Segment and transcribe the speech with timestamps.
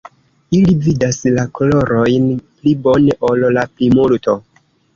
[0.59, 4.39] Ili vidas la kolorojn pli bone ol la plimulto.